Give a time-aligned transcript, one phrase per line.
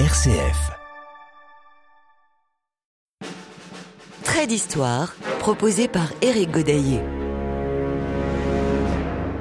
[0.00, 0.72] RCF.
[4.24, 6.98] Trait d'histoire proposé par Éric Godaillé.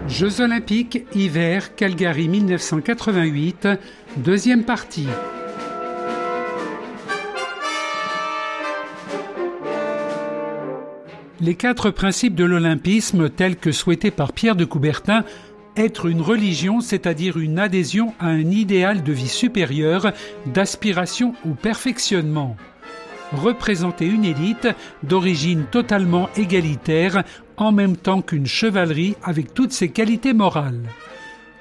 [0.07, 3.67] Jeux olympiques hiver Calgary 1988,
[4.17, 5.07] deuxième partie.
[11.41, 15.25] Les quatre principes de l'olympisme tels que souhaités par Pierre de Coubertin
[15.77, 20.11] être une religion, c'est-à-dire une adhésion à un idéal de vie supérieur,
[20.45, 22.55] d'aspiration au perfectionnement.
[23.31, 24.67] Représenter une élite
[25.01, 27.23] d'origine totalement égalitaire,
[27.57, 30.83] en même temps qu'une chevalerie avec toutes ses qualités morales.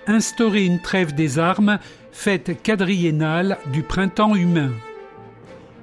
[0.06, 1.78] Instaurer une trêve des armes,
[2.10, 4.72] fête quadriennale du printemps humain.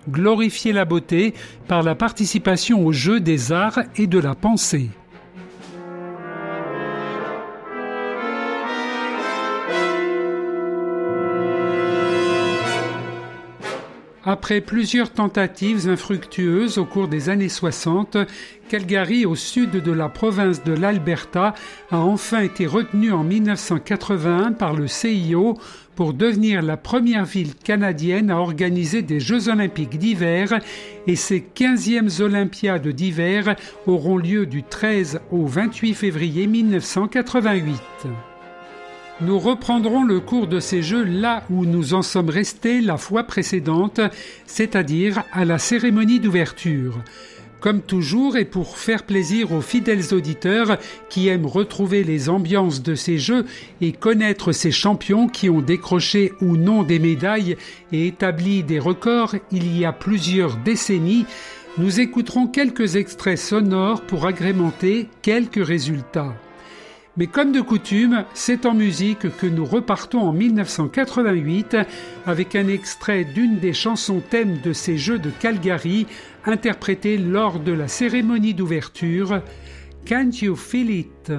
[0.10, 1.34] Glorifier la beauté
[1.68, 4.90] par la participation au jeu des arts et de la pensée.
[14.32, 18.16] Après plusieurs tentatives infructueuses au cours des années 60,
[18.70, 21.56] Calgary, au sud de la province de l'Alberta,
[21.90, 25.58] a enfin été retenu en 1981 par le CIO
[25.96, 30.60] pour devenir la première ville canadienne à organiser des Jeux olympiques d'hiver
[31.08, 33.56] et ces 15e Olympiades d'hiver
[33.88, 37.82] auront lieu du 13 au 28 février 1988.
[39.22, 43.24] Nous reprendrons le cours de ces jeux là où nous en sommes restés la fois
[43.24, 44.00] précédente,
[44.46, 47.00] c'est-à-dire à la cérémonie d'ouverture.
[47.60, 50.78] Comme toujours, et pour faire plaisir aux fidèles auditeurs
[51.10, 53.46] qui aiment retrouver les ambiances de ces jeux
[53.82, 57.58] et connaître ces champions qui ont décroché ou non des médailles
[57.92, 61.26] et établi des records il y a plusieurs décennies,
[61.78, 66.34] nous écouterons quelques extraits sonores pour agrémenter quelques résultats.
[67.18, 71.78] Mais comme de coutume, c'est en musique que nous repartons en 1988
[72.26, 76.08] avec un extrait d'une des chansons thèmes de ces Jeux de Calgary
[76.46, 79.42] interprétée lors de la cérémonie d'ouverture
[80.06, 81.32] Can't You Feel It?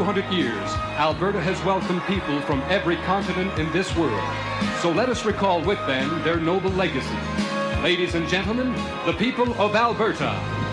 [0.00, 4.18] 200 years, Alberta has welcomed people from every continent in this world.
[4.80, 7.18] So let us recall with them their noble legacy.
[7.82, 8.72] Ladies and gentlemen,
[9.04, 10.32] the people of Alberta.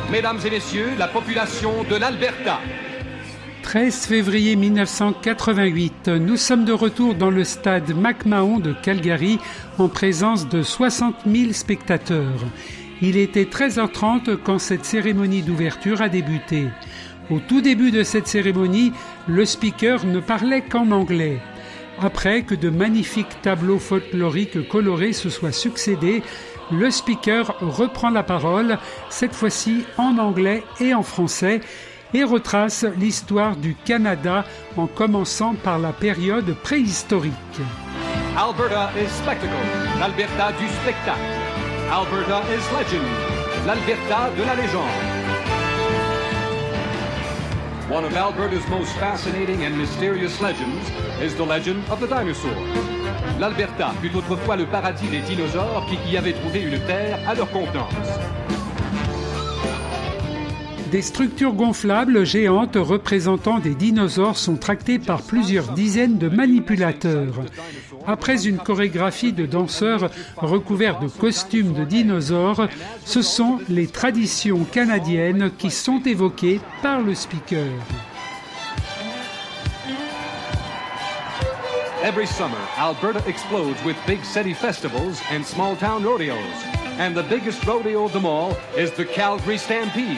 [0.10, 2.62] Mesdames et messieurs, la population de l'Alberta.
[3.64, 9.40] 13 février 1988, nous sommes de retour dans le stade McMahon de Calgary
[9.78, 12.46] en présence de 60 000 spectateurs.
[13.02, 16.68] Il était 13h30 quand cette cérémonie d'ouverture a débuté.
[17.30, 18.94] Au tout début de cette cérémonie,
[19.28, 21.40] le speaker ne parlait qu'en anglais.
[22.00, 26.24] Après que de magnifiques tableaux folkloriques colorés se soient succédés,
[26.72, 28.78] le speaker reprend la parole,
[29.10, 31.60] cette fois-ci en anglais et en français,
[32.14, 34.46] et retrace l'histoire du Canada
[34.78, 37.34] en commençant par la période préhistorique.
[38.38, 39.54] Alberta is spectacle,
[40.00, 41.20] l'Alberta du spectacle.
[41.92, 43.06] Alberta is legend,
[43.66, 45.16] l'Alberta de la légende.
[47.89, 50.91] One of Alberta's most fascinating and mysterious legends
[51.22, 52.51] is the legend of the dinosaur.
[53.39, 57.49] L'Alberta fut autrefois le paradis des dinosaures qui y avaient trouvé une terre à leur
[57.49, 58.19] contenance.
[60.91, 67.43] Des structures gonflables géantes représentant des dinosaures sont tractées par plusieurs dizaines de manipulateurs.
[68.05, 72.69] Après une chorégraphie de danseurs recouverts de costumes de dinosaures,
[73.03, 77.67] ce sont les traditions canadiennes qui sont évoquées par le speaker.
[82.03, 86.78] Every summer, Alberta explodes with big city festivals and small town rodeos.
[86.97, 90.17] and the biggest rodeo of them all is the Calgary Stampede,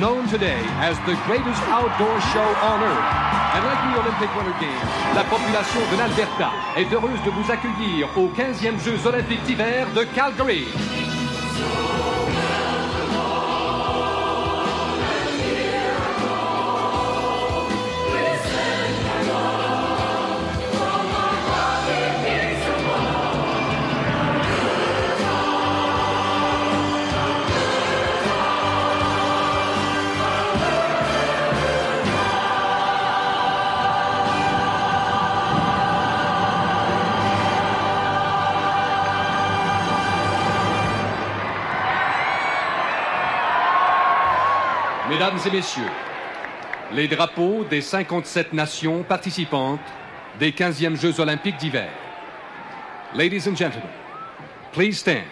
[0.00, 3.28] known today as the greatest outdoor show on earth.
[3.54, 8.08] And like the Olympic Winter Games, la population de l'Alberta est heureuse de vous accueillir
[8.16, 10.66] aux 15e Jeux olympiques d'hiver de Calgary.
[45.38, 45.90] Mesdames et messieurs,
[46.92, 49.78] les drapeaux des 57 nations participantes
[50.40, 51.90] des 15e Jeux olympiques d'hiver.
[53.14, 53.88] Ladies and gentlemen,
[54.72, 55.22] please stand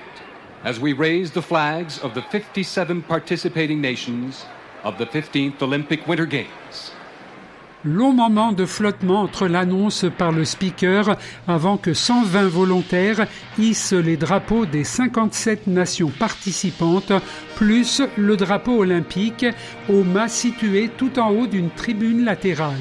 [0.65, 4.47] as we raise the flags of the 57 participating nations
[4.85, 6.93] of the 15th Olympic Winter Games.
[7.87, 11.17] Long moment de flottement entre l'annonce par le speaker
[11.47, 13.29] avant que 120 volontaires
[13.61, 17.13] hissent les drapeaux des 57 nations participantes,
[17.55, 19.47] plus le drapeau olympique,
[19.89, 22.75] au mât situé tout en haut d'une tribune latérale.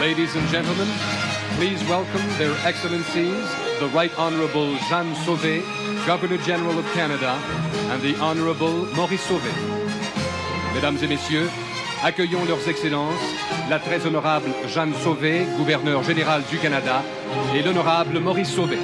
[0.00, 0.88] Ladies and gentlemen,
[1.58, 5.62] please welcome their excellencies, the Right Honorable Jeanne Sauvé,
[6.06, 7.34] Governor General of Canada,
[7.92, 9.50] and the Honorable Maurice Sauvé.
[10.74, 11.50] Mesdames et messieurs,
[12.02, 13.14] accueillons leurs excellences,
[13.70, 17.02] la très honorable Jeanne Sauvé, gouverneur général du Canada,
[17.54, 18.78] et l'honorable Maurice Sauvé.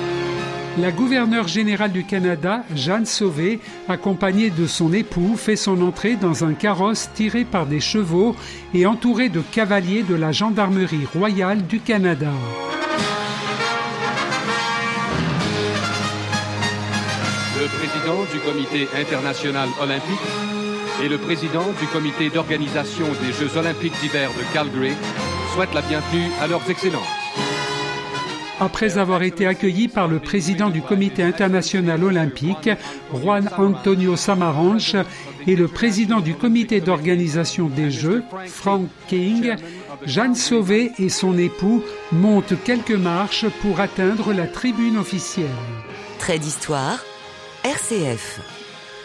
[0.79, 6.45] La gouverneure générale du Canada, Jeanne Sauvé, accompagnée de son époux, fait son entrée dans
[6.45, 8.37] un carrosse tiré par des chevaux
[8.73, 12.31] et entouré de cavaliers de la Gendarmerie royale du Canada.
[17.59, 20.58] Le président du Comité international olympique
[21.03, 24.95] et le président du comité d'organisation des Jeux olympiques d'hiver de Calgary
[25.55, 27.03] souhaitent la bienvenue à leurs excellences.
[28.61, 32.69] Après avoir été accueilli par le président du comité international olympique,
[33.15, 34.97] Juan Antonio Samaranch,
[35.47, 39.55] et le président du comité d'organisation des Jeux, Frank King,
[40.05, 45.47] Jeanne Sauvé et son époux montent quelques marches pour atteindre la tribune officielle.
[46.19, 46.99] Trait d'histoire,
[47.65, 48.41] RCF.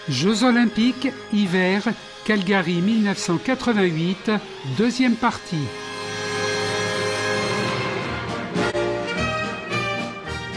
[0.10, 1.82] Jeux olympiques, hiver,
[2.26, 4.32] Calgary 1988,
[4.78, 5.56] deuxième partie.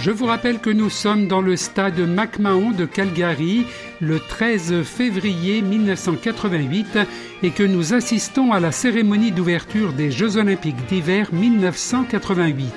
[0.01, 3.67] Je vous rappelle que nous sommes dans le stade McMahon de Calgary
[4.01, 6.99] le 13 février 1988
[7.45, 12.73] et que nous assistons à la cérémonie d'ouverture des Jeux olympiques d'hiver 1988.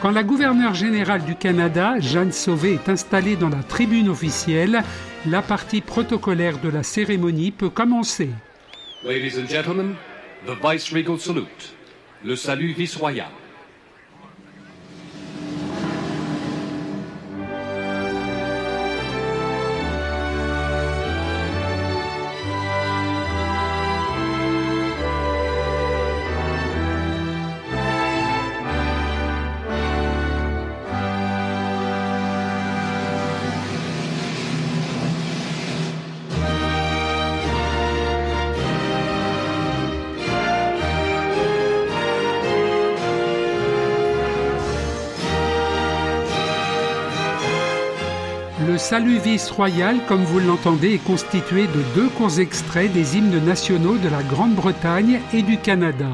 [0.00, 4.82] Quand la gouverneure générale du Canada, Jeanne Sauvé, est installée dans la tribune officielle,
[5.26, 8.30] la partie protocolaire de la cérémonie peut commencer.
[9.04, 9.94] Ladies and gentlemen,
[10.46, 11.74] the vice-regal salute,
[12.24, 13.30] le salut vice-royal.
[48.88, 54.08] Salut vice-royal, comme vous l'entendez, est constitué de deux courts extraits des hymnes nationaux de
[54.08, 56.06] la Grande-Bretagne et du Canada.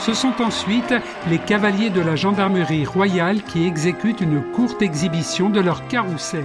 [0.00, 0.92] Ce sont ensuite
[1.30, 6.42] les cavaliers de la gendarmerie royale qui exécutent une courte exhibition de leur carrousel.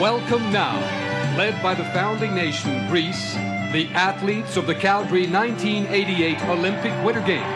[0.00, 0.97] Welcome now,
[1.38, 3.34] led by the founding nation, Greece,
[3.72, 7.46] the athletes of the Calgary 1988 Olympic Winter Games.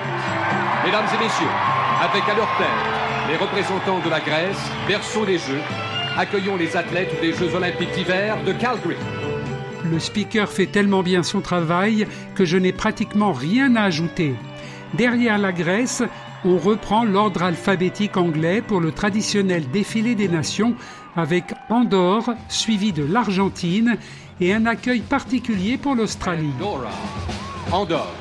[0.85, 1.51] Mesdames et messieurs,
[2.01, 5.61] avec à leur tête les représentants de la Grèce, berceau des Jeux,
[6.17, 8.95] accueillons les athlètes des Jeux olympiques d'hiver de Calgary.
[9.91, 14.37] Le speaker fait tellement bien son travail que je n'ai pratiquement rien à ajouter.
[14.95, 16.05] Derrière la Grèce,
[16.45, 20.75] on reprend l'ordre alphabétique anglais pour le traditionnel défilé des nations
[21.17, 23.97] avec Andorre suivi de l'Argentine
[24.41, 26.53] et un accueil particulier pour l'Australie.
[27.71, 28.13] Andorre,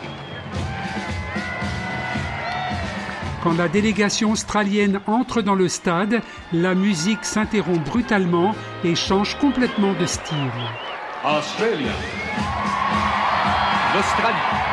[3.44, 6.22] Quand la délégation australienne entre dans le stade,
[6.54, 10.38] la musique s'interrompt brutalement et change complètement de style.
[11.24, 11.92] Australia.
[13.96, 14.71] L'Australie.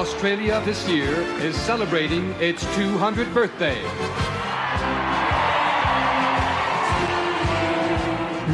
[0.00, 1.12] Australia this year
[1.44, 3.76] is celebrating its 200th birthday.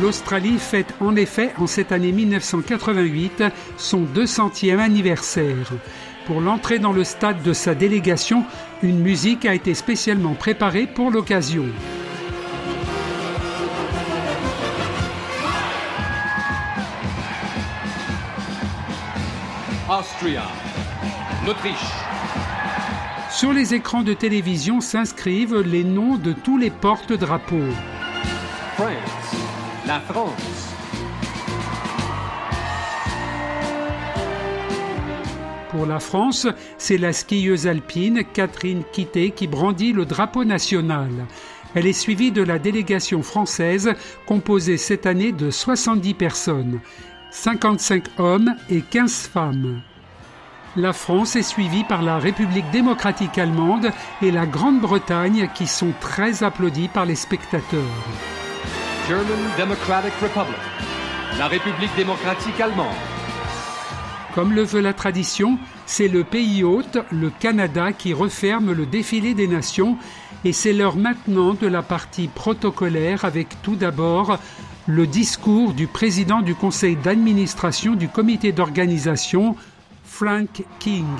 [0.02, 3.44] L'Australie fête en effet en cette année 1988
[3.76, 5.70] son 200e anniversaire.
[6.26, 8.44] Pour l'entrée dans le stade de sa délégation,
[8.82, 11.66] une musique a été spécialement préparée pour l'occasion.
[19.88, 20.42] Austria.
[23.30, 27.70] Sur les écrans de télévision s'inscrivent les noms de tous les porte-drapeaux.
[28.74, 28.88] France.
[29.86, 30.74] La France.
[35.70, 36.48] Pour la France,
[36.78, 41.10] c'est la skieuse alpine Catherine Quitté qui brandit le drapeau national.
[41.76, 43.92] Elle est suivie de la délégation française
[44.26, 46.80] composée cette année de 70 personnes,
[47.30, 49.82] 55 hommes et 15 femmes.
[50.78, 56.42] La France est suivie par la République démocratique allemande et la Grande-Bretagne qui sont très
[56.42, 57.80] applaudis par les spectateurs.
[59.08, 60.58] German Democratic Republic.
[61.38, 62.94] La République démocratique allemande.
[64.34, 69.32] Comme le veut la tradition, c'est le pays hôte, le Canada, qui referme le défilé
[69.32, 69.96] des nations
[70.44, 74.38] et c'est l'heure maintenant de la partie protocolaire avec tout d'abord
[74.86, 79.56] le discours du président du conseil d'administration du comité d'organisation,
[80.06, 81.18] Frank King.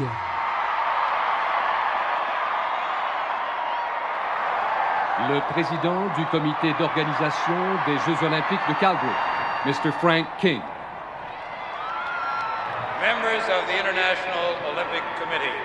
[5.29, 9.13] Le président du comité d'organisation des Jeux olympiques de Calgary,
[9.67, 9.93] Mr.
[10.01, 10.63] Frank King.
[13.03, 15.59] Members of the International Olympic Committee,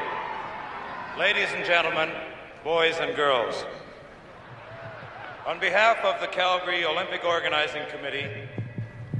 [1.18, 2.10] ladies and gentlemen,
[2.64, 3.66] boys and girls,
[5.48, 8.28] on behalf of the Calgary Olympic Organizing Committee,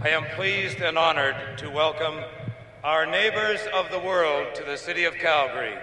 [0.04, 2.16] I am pleased and honored to welcome
[2.84, 5.76] our neighbors of the world to the city of Calgary.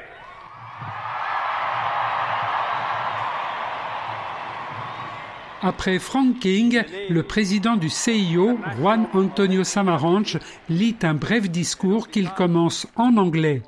[5.62, 10.36] Après Frank King, le président du CIO, Juan Antonio Samaranch,
[10.68, 13.62] lit un bref discours qu'il commence en anglais.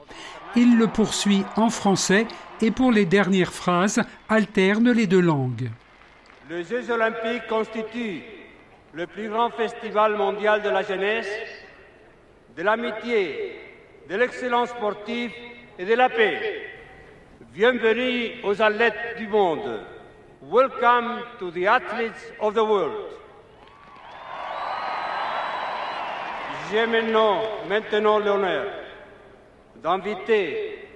[0.57, 2.27] Il le poursuit en français
[2.61, 5.71] et pour les dernières phrases alterne les deux langues.
[6.49, 8.23] Les Jeux olympiques constituent
[8.93, 11.29] le plus grand festival mondial de la jeunesse,
[12.61, 13.59] de l'amitié,
[14.07, 15.33] de l'excellence sportive
[15.79, 16.67] et de la paix.
[17.55, 19.81] Bienvenue aux athlètes du monde.
[20.43, 23.15] Welcome to the athletes of the world.
[26.71, 28.67] J'ai maintenant, maintenant l'honneur
[29.77, 30.87] d'inviter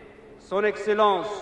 [0.41, 1.33] Son Excellence,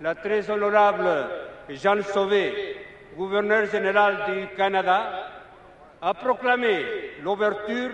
[0.00, 1.28] la très honorable
[1.68, 2.78] Jeanne Sauvé,
[3.14, 5.28] gouverneur général du Canada,
[6.00, 6.82] à proclamer
[7.22, 7.90] l'ouverture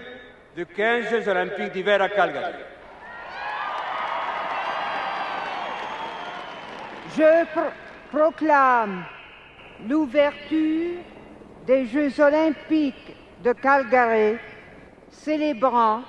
[0.56, 2.54] de 15 Jeux olympiques d'hiver à Calgary.
[7.16, 7.72] Je pro-
[8.10, 9.04] proclame
[9.88, 10.98] l'ouverture
[11.66, 14.38] des Jeux olympiques de Calgary,
[15.10, 16.02] célébrant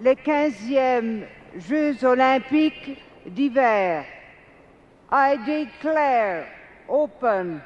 [0.00, 1.24] les 15e
[1.56, 4.04] Jeux olympiques d'hiver.
[5.12, 6.46] I declare
[6.88, 7.60] open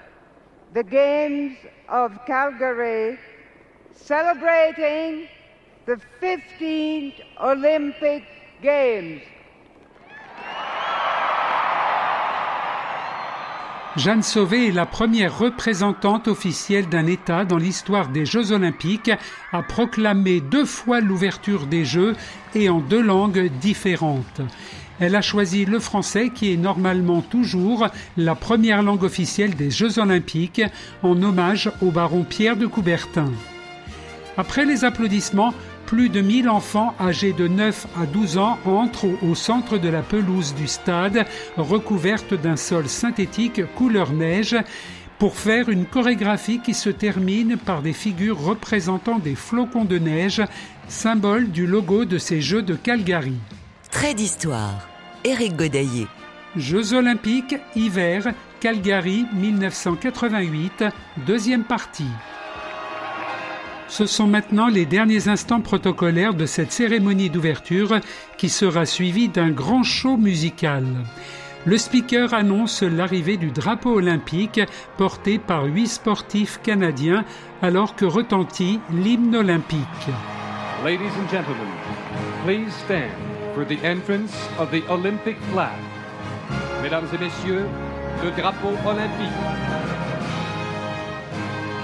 [0.74, 1.56] the Games
[1.88, 3.16] of Calgary,
[3.94, 5.28] celebrating
[5.86, 8.24] the 15th Olympic
[8.60, 9.20] Games.
[13.96, 19.12] Jeanne Sauvé est la première représentante officielle d'un État dans l'histoire des Jeux olympiques
[19.52, 22.16] à proclamer deux fois l'ouverture des Jeux
[22.56, 24.40] et en deux langues différentes.
[24.98, 30.00] Elle a choisi le français qui est normalement toujours la première langue officielle des Jeux
[30.00, 30.62] olympiques
[31.04, 33.30] en hommage au baron Pierre de Coubertin.
[34.36, 35.54] Après les applaudissements,
[35.86, 40.02] plus de 1000 enfants âgés de 9 à 12 ans entrent au centre de la
[40.02, 41.24] pelouse du stade,
[41.56, 44.56] recouverte d'un sol synthétique couleur neige,
[45.18, 50.42] pour faire une chorégraphie qui se termine par des figures représentant des flocons de neige,
[50.88, 53.36] symbole du logo de ces Jeux de Calgary.
[53.90, 54.88] Trait d'histoire.
[55.24, 56.06] Éric Godaillé.
[56.56, 60.84] Jeux olympiques, hiver, Calgary 1988,
[61.26, 62.04] deuxième partie.
[63.88, 68.00] Ce sont maintenant les derniers instants protocolaires de cette cérémonie d'ouverture
[68.36, 70.84] qui sera suivie d'un grand show musical.
[71.64, 74.60] Le speaker annonce l'arrivée du drapeau olympique
[74.96, 77.24] porté par huit sportifs canadiens
[77.62, 79.80] alors que retentit l'hymne olympique.
[80.84, 81.66] Ladies and gentlemen,
[82.44, 83.10] please stand
[83.54, 85.72] for the entrance of the Olympic flag.
[86.82, 87.66] Mesdames et messieurs,
[88.22, 89.32] le drapeau olympique.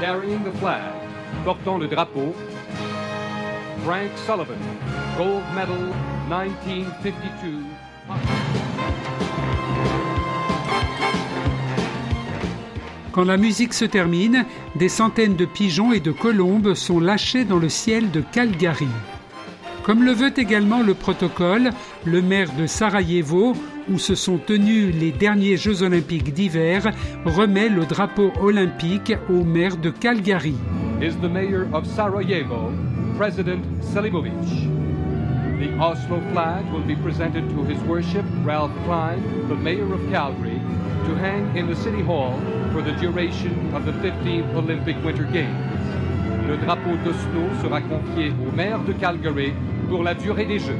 [0.01, 0.92] Carrying the flag,
[1.45, 2.35] portant le drapeau,
[3.85, 4.59] Frank Sullivan,
[5.19, 5.93] gold medal
[6.29, 7.49] 1952.
[13.13, 14.47] Quand la musique se termine,
[14.77, 18.89] des centaines de pigeons et de colombes sont lâchés dans le ciel de Calgary.
[19.83, 21.71] Comme le veut également le protocole,
[22.05, 23.55] le maire de Sarajevo,
[23.91, 26.93] où se sont tenus les derniers Jeux olympiques d'hiver,
[27.25, 30.55] remet le drapeau olympique au maire de Calgary.
[31.03, 32.73] Is the mayor of Sarajevo,
[33.17, 34.41] President Selimovic.
[35.59, 40.61] The Oslo flag will be presented to His Worship Ralph Klein, the mayor of Calgary,
[41.07, 42.39] to hang in the City Hall
[42.73, 45.59] for the duration of the 15th Olympic Winter Games.
[46.47, 49.53] Le drapeau d'Oslo sera confié au maire de Calgary
[49.89, 50.79] pour la durée des Jeux.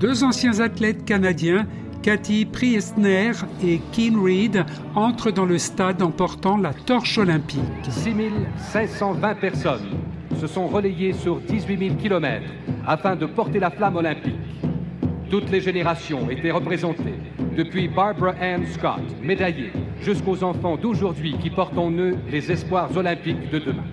[0.00, 1.66] Deux anciens athlètes canadiens,
[2.04, 3.32] Cathy Priestner
[3.62, 4.62] et Keane Reed,
[4.94, 7.60] entrent dans le stade en portant la torche olympique.
[7.88, 9.88] 6520 personnes
[10.38, 12.44] se sont relayées sur 18 000 km
[12.86, 14.34] afin de porter la flamme olympique.
[15.30, 17.14] Toutes les générations étaient représentées,
[17.56, 23.50] depuis Barbara Ann Scott, médaillée, jusqu'aux enfants d'aujourd'hui qui portent en eux les espoirs olympiques
[23.50, 23.84] de demain.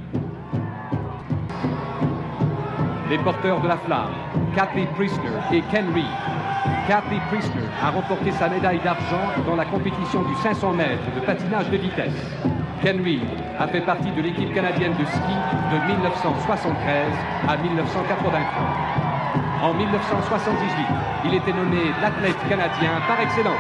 [3.10, 4.12] Les porteurs de la flamme,
[4.54, 6.31] Kathy Priestner et Ken Reed.
[6.88, 11.70] Kathy Priestner a remporté sa médaille d'argent dans la compétition du 500 mètres de patinage
[11.70, 12.14] de vitesse.
[12.82, 13.22] Ken Reed
[13.60, 15.36] a fait partie de l'équipe canadienne de ski
[15.72, 17.08] de 1973
[17.48, 18.42] à 1983.
[19.62, 20.86] En 1978,
[21.26, 23.54] il était nommé l'athlète canadien par excellence.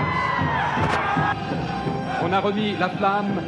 [2.24, 3.42] On a remis la flamme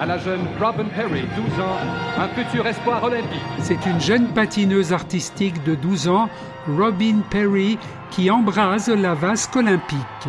[0.00, 1.76] à la jeune Robin Perry, 12 ans,
[2.18, 3.40] un futur espoir olympique.
[3.60, 6.28] C'est une jeune patineuse artistique de 12 ans,
[6.68, 7.78] Robin Perry,
[8.10, 10.28] qui embrase la vasque olympique.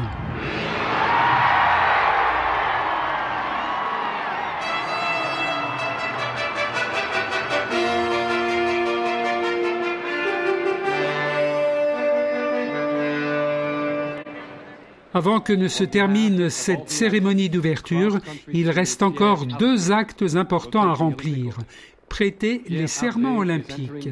[15.18, 18.20] Avant que ne se termine cette cérémonie d'ouverture,
[18.53, 21.58] il reste encore deux actes importants à remplir.
[22.08, 24.10] Prêter les serments olympiques.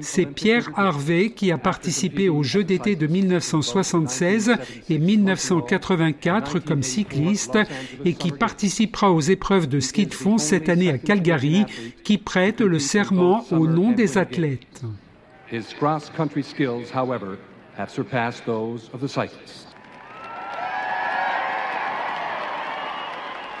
[0.00, 4.54] C'est Pierre Harvey qui a participé aux Jeux d'été de 1976
[4.88, 7.58] et 1984 comme cycliste
[8.04, 11.64] et qui participera aux épreuves de ski de fond cette année à Calgary,
[12.04, 14.84] qui prête le serment au nom des athlètes.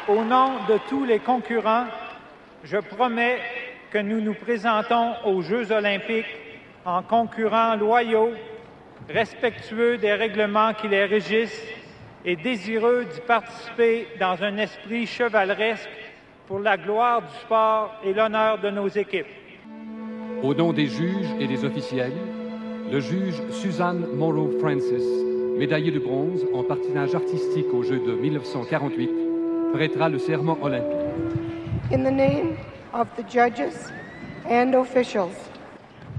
[0.06, 1.86] Au nom de tous les concurrents,
[2.62, 3.38] je promets
[3.90, 6.26] que nous nous présentons aux Jeux olympiques
[6.84, 8.32] en concurrents loyaux,
[9.08, 11.64] respectueux des règlements qui les régissent
[12.22, 15.88] et désireux d'y participer dans un esprit chevaleresque
[16.48, 19.26] pour la gloire du sport et l'honneur de nos équipes.
[20.42, 22.12] Au nom des juges et des officiels,
[22.92, 25.04] le juge Suzanne Morrow Francis,
[25.56, 29.23] médaillée de bronze en patinage artistique aux Jeux de 1948,
[29.74, 31.90] prêtera le serment olympique.
[31.90, 32.56] In the name
[32.92, 33.90] of the judges
[34.48, 35.34] and officials,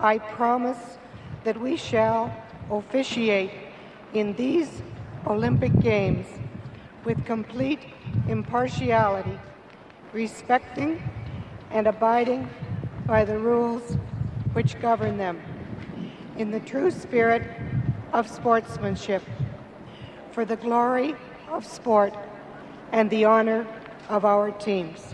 [0.01, 0.97] I promise
[1.45, 2.33] that we shall
[2.69, 3.51] officiate
[4.13, 4.81] in these
[5.25, 6.27] Olympic Games
[7.05, 7.79] with complete
[8.27, 9.39] impartiality,
[10.11, 11.01] respecting
[11.71, 12.49] and abiding
[13.07, 13.97] by the rules
[14.51, 15.39] which govern them,
[16.37, 17.43] in the true spirit
[18.11, 19.23] of sportsmanship,
[20.31, 21.15] for the glory
[21.49, 22.13] of sport
[22.95, 23.65] and the honor
[24.09, 25.13] of our teams.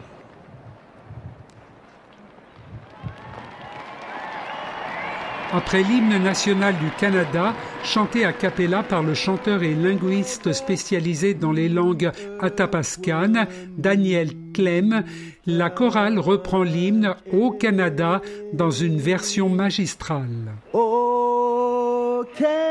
[5.53, 11.51] Après l'hymne national du Canada, chanté à cappella par le chanteur et linguiste spécialisé dans
[11.51, 15.03] les langues atapascanes, Daniel Clem,
[15.45, 18.21] la chorale reprend l'hymne Au Canada
[18.53, 20.53] dans une version magistrale.
[20.71, 22.61] Au Canada,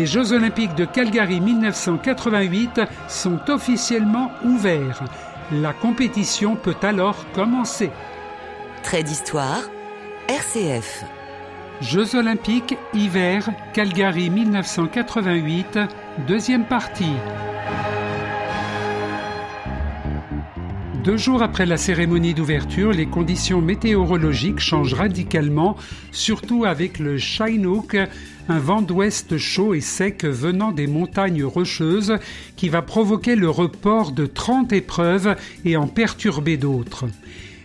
[0.00, 5.04] les Jeux olympiques de Calgary 1988 sont officiellement ouverts.
[5.52, 7.90] La compétition peut alors commencer.
[8.82, 9.60] Trait d'histoire,
[10.26, 11.04] RCF.
[11.82, 15.78] Jeux olympiques hiver Calgary 1988,
[16.26, 17.12] deuxième partie.
[21.04, 25.78] Deux jours après la cérémonie d'ouverture, les conditions météorologiques changent radicalement,
[26.12, 27.96] surtout avec le Chinook,
[28.50, 32.18] un vent d'ouest chaud et sec venant des montagnes rocheuses
[32.56, 37.06] qui va provoquer le report de 30 épreuves et en perturber d'autres.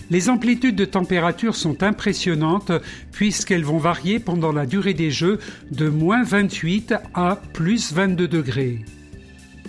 [0.09, 2.71] Les amplitudes de température sont impressionnantes
[3.11, 5.39] puisqu'elles vont varier pendant la durée des Jeux
[5.71, 8.79] de moins 28 à plus 22 degrés.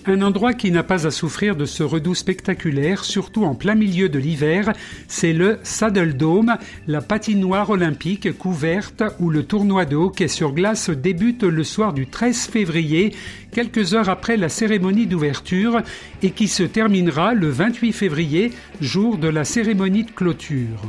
[0.08, 4.08] Un endroit qui n'a pas à souffrir de ce redout spectaculaire, surtout en plein milieu
[4.08, 4.72] de l'hiver,
[5.08, 10.90] c'est le Saddle Dome, la patinoire olympique couverte où le tournoi de hockey sur glace
[10.90, 13.16] débute le soir du 13 février,
[13.50, 15.82] quelques heures après la cérémonie d'ouverture,
[16.22, 20.82] et qui se terminera le 28 février, jour de la cérémonie de clôture.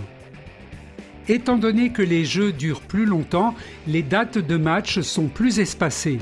[1.27, 3.56] Étant donné que les jeux durent plus longtemps,
[3.88, 6.19] les dates de match sont plus espacées.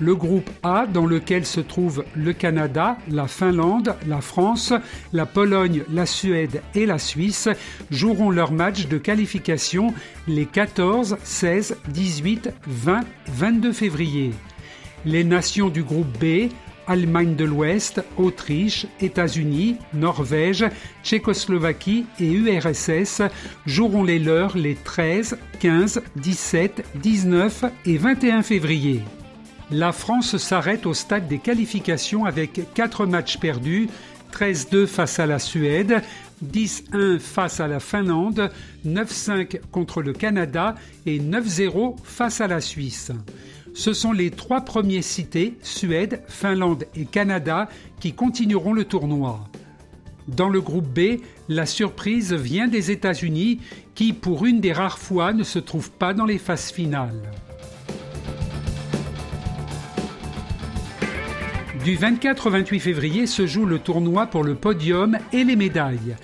[0.00, 4.72] Le groupe A, dans lequel se trouvent le Canada, la Finlande, la France,
[5.12, 7.48] la Pologne, la Suède et la Suisse,
[7.90, 9.94] joueront leur match de qualification
[10.26, 14.32] les 14, 16, 18, 20, 22 février.
[15.04, 16.50] Les nations du groupe B,
[16.86, 20.64] Allemagne de l'Ouest, Autriche, États-Unis, Norvège,
[21.04, 23.22] Tchécoslovaquie et URSS
[23.66, 29.02] joueront les leurs les 13, 15, 17, 19 et 21 février.
[29.72, 33.88] La France s'arrête au stade des qualifications avec 4 matchs perdus,
[34.30, 36.02] 13-2 face à la Suède,
[36.44, 38.50] 10-1 face à la Finlande,
[38.86, 40.74] 9-5 contre le Canada
[41.06, 43.12] et 9-0 face à la Suisse.
[43.72, 49.48] Ce sont les trois premiers cités, Suède, Finlande et Canada, qui continueront le tournoi.
[50.28, 53.60] Dans le groupe B, la surprise vient des États-Unis
[53.94, 57.22] qui, pour une des rares fois, ne se trouvent pas dans les phases finales.
[61.84, 66.16] Du 24 au 28 février se joue le tournoi pour le podium et les médailles.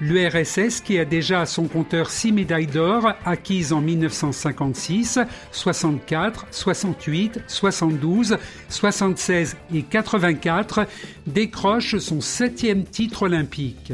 [0.00, 5.20] L'URSS, qui a déjà à son compteur 6 médailles d'or acquises en 1956,
[5.52, 10.86] 64, 68, 72, 76 et 84,
[11.28, 13.92] décroche son septième titre olympique.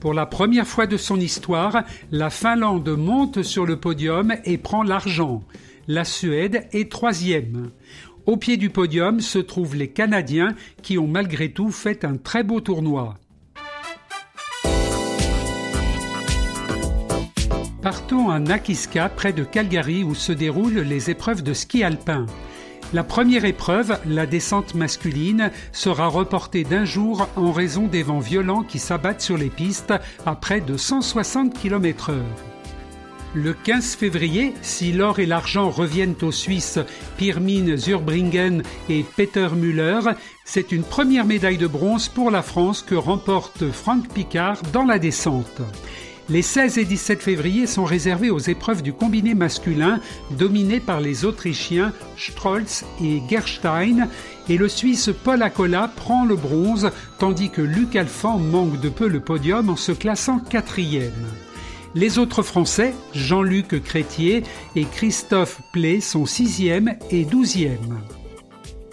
[0.00, 4.82] Pour la première fois de son histoire, la Finlande monte sur le podium et prend
[4.82, 5.44] l'argent.
[5.88, 7.70] La Suède est troisième.
[8.26, 12.42] Au pied du podium se trouvent les Canadiens qui ont malgré tout fait un très
[12.42, 13.14] beau tournoi.
[17.82, 22.26] Partons à Nakiska, près de Calgary, où se déroulent les épreuves de ski alpin.
[22.92, 28.64] La première épreuve, la descente masculine, sera reportée d'un jour en raison des vents violents
[28.64, 32.14] qui s'abattent sur les pistes à près de 160 km/h.
[33.36, 36.78] Le 15 février, si l'or et l'argent reviennent aux Suisses
[37.18, 40.00] Pirmin Zurbringen et Peter Müller,
[40.46, 44.98] c'est une première médaille de bronze pour la France que remporte Frank Picard dans la
[44.98, 45.60] descente.
[46.30, 51.26] Les 16 et 17 février sont réservés aux épreuves du combiné masculin dominé par les
[51.26, 54.08] Autrichiens Strolz et Gerstein
[54.48, 59.08] et le Suisse Paul Acola prend le bronze tandis que Luc Alphand manque de peu
[59.08, 61.12] le podium en se classant quatrième.
[61.96, 64.42] Les autres Français, Jean-Luc Crétier
[64.74, 67.70] et Christophe Play, sont 6e et 12e.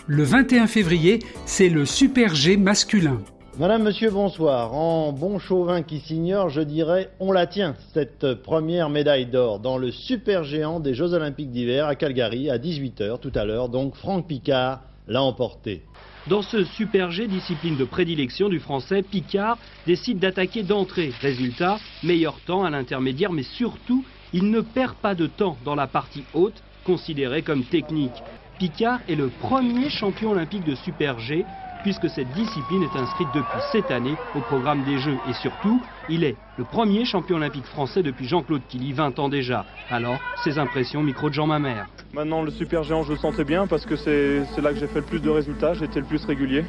[0.08, 3.22] Le 21 février, c'est le Super G masculin.
[3.60, 4.74] Madame, Monsieur, bonsoir.
[4.74, 9.78] En bon chauvin qui s'ignore, je dirais on la tient, cette première médaille d'or dans
[9.78, 13.68] le super géant des Jeux Olympiques d'hiver à Calgary à 18h tout à l'heure.
[13.68, 15.84] Donc Franck Picard l'a emporté.
[16.26, 21.12] Dans ce Super G, discipline de prédilection du français, Picard décide d'attaquer d'entrée.
[21.22, 25.86] Résultat, meilleur temps à l'intermédiaire, mais surtout, il ne perd pas de temps dans la
[25.86, 28.24] partie haute, considérée comme technique.
[28.58, 31.46] Picard est le premier champion olympique de Super G
[31.84, 35.20] puisque cette discipline est inscrite depuis cette année au programme des Jeux.
[35.30, 39.66] Et surtout, il est le premier champion olympique français depuis Jean-Claude Killy, 20 ans déjà.
[39.92, 41.88] Alors, ses impressions, micro de Jean Mamère.
[42.14, 44.88] Maintenant, le super géant, je le sens très bien parce que c'est là que j'ai
[44.88, 46.64] fait le plus de résultats, été le plus régulier.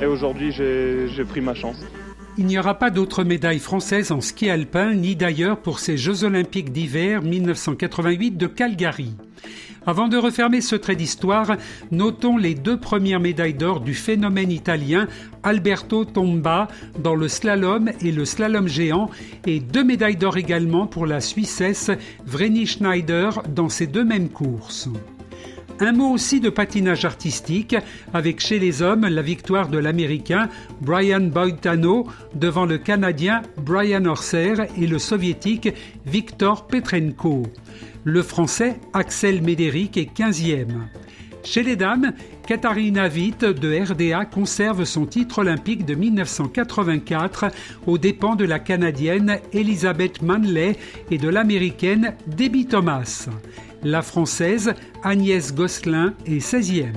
[0.00, 1.84] Et aujourd'hui, j'ai pris ma chance.
[2.36, 6.24] Il n'y aura pas d'autres médailles françaises en ski alpin, ni d'ailleurs pour ces Jeux
[6.24, 9.12] olympiques d'hiver 1988 de Calgary.
[9.86, 11.56] Avant de refermer ce trait d'histoire,
[11.92, 15.06] notons les deux premières médailles d'or du phénomène italien
[15.42, 16.68] Alberto Tomba
[16.98, 19.10] dans le slalom et le slalom géant
[19.46, 21.90] et deux médailles d'or également pour la Suissesse
[22.26, 24.88] Vreni Schneider dans ces deux mêmes courses.
[25.80, 27.74] Un mot aussi de patinage artistique,
[28.12, 30.48] avec chez les hommes la victoire de l'Américain
[30.80, 35.70] Brian Boitano devant le Canadien Brian Orser et le Soviétique
[36.06, 37.42] Viktor Petrenko.
[38.04, 40.68] Le Français Axel Médéric est 15e.
[41.42, 42.12] Chez les dames,
[42.46, 47.46] Katharina Witt de RDA conserve son titre olympique de 1984
[47.86, 50.76] aux dépens de la Canadienne Elizabeth Manley
[51.10, 53.28] et de l'Américaine Debbie Thomas.
[53.84, 56.94] La Française Agnès Gosselin est 16e.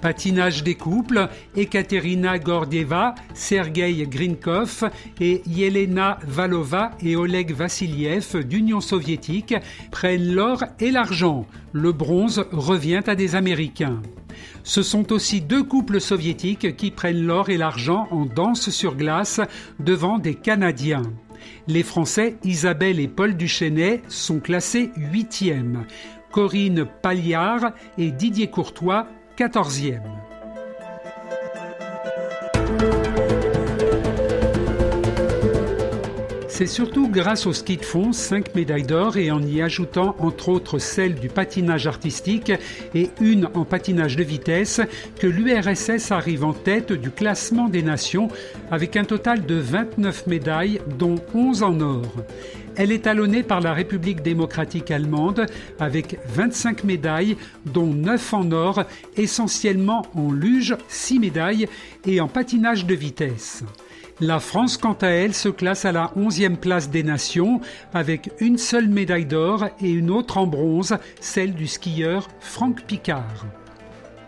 [0.00, 4.88] Patinage des couples, Ekaterina Gordieva, Sergei Grinkov
[5.20, 9.54] et Yelena Valova et Oleg Vassiliev d'Union soviétique
[9.90, 11.46] prennent l'or et l'argent.
[11.72, 14.00] Le bronze revient à des Américains.
[14.62, 19.42] Ce sont aussi deux couples soviétiques qui prennent l'or et l'argent en danse sur glace
[19.78, 21.02] devant des Canadiens.
[21.66, 25.84] Les Français Isabelle et Paul Duchesnay sont classés huitièmes.
[26.30, 29.06] Corinne Palliard et Didier Courtois
[29.38, 30.00] 14e.
[36.56, 40.50] C'est surtout grâce au ski de fond, 5 médailles d'or et en y ajoutant entre
[40.50, 42.52] autres celle du patinage artistique
[42.94, 44.80] et une en patinage de vitesse
[45.18, 48.28] que l'URSS arrive en tête du classement des nations
[48.70, 52.06] avec un total de 29 médailles dont 11 en or.
[52.76, 55.46] Elle est talonnée par la République démocratique allemande
[55.80, 57.36] avec 25 médailles,
[57.66, 58.84] dont 9 en or,
[59.16, 61.66] essentiellement en luge, 6 médailles,
[62.06, 63.64] et en patinage de vitesse.
[64.20, 67.60] La France, quant à elle, se classe à la 11e place des nations
[67.92, 73.44] avec une seule médaille d'or et une autre en bronze, celle du skieur Franck Picard.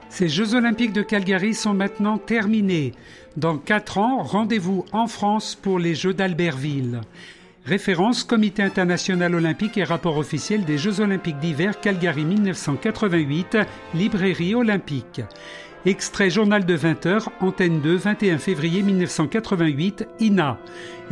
[0.09, 2.95] Ces Jeux olympiques de Calgary sont maintenant terminés.
[3.37, 7.01] Dans 4 ans, rendez-vous en France pour les Jeux d'Albertville.
[7.65, 13.59] Référence Comité international olympique et rapport officiel des Jeux olympiques d'hiver Calgary 1988,
[13.95, 15.21] librairie olympique.
[15.87, 20.59] Extrait journal de 20h, antenne 2, 21 février 1988, INA.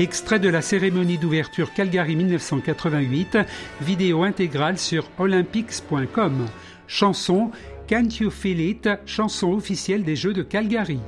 [0.01, 3.39] Extrait de la cérémonie d'ouverture Calgary 1988,
[3.81, 6.47] vidéo intégrale sur olympics.com.
[6.89, 7.53] Chanson
[7.87, 10.99] Can't You Feel It, chanson officielle des Jeux de Calgary.